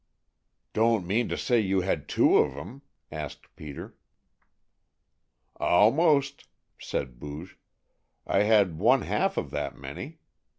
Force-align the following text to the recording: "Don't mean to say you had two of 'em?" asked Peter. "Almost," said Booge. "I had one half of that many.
"Don't 0.73 1.05
mean 1.05 1.29
to 1.29 1.37
say 1.37 1.59
you 1.59 1.81
had 1.81 2.09
two 2.09 2.37
of 2.39 2.57
'em?" 2.57 2.81
asked 3.11 3.55
Peter. 3.55 3.95
"Almost," 5.57 6.47
said 6.79 7.19
Booge. 7.19 7.55
"I 8.25 8.39
had 8.39 8.79
one 8.79 9.03
half 9.03 9.37
of 9.37 9.51
that 9.51 9.77
many. 9.77 10.17